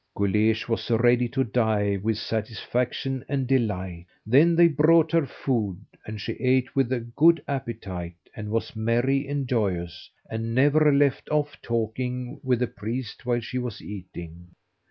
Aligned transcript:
Guleesh 0.17 0.67
was 0.67 0.89
ready 0.89 1.27
to 1.29 1.43
die 1.43 1.97
with 2.01 2.17
satisfaction 2.17 3.23
and 3.29 3.45
delight. 3.45 4.07
Then 4.25 4.55
they 4.55 4.67
brought 4.67 5.11
her 5.11 5.27
food, 5.27 5.79
and 6.07 6.19
she 6.19 6.31
ate 6.39 6.75
with 6.75 6.91
a 6.91 7.01
good 7.01 7.43
appetite, 7.47 8.15
and 8.35 8.49
was 8.49 8.75
merry 8.75 9.27
and 9.27 9.47
joyous, 9.47 10.09
and 10.27 10.55
never 10.55 10.91
left 10.91 11.29
off 11.29 11.55
talking 11.61 12.39
with 12.43 12.61
the 12.61 12.65
priest 12.67 13.27
while 13.27 13.41
she 13.41 13.59
was 13.59 13.79
eating. 13.79 14.55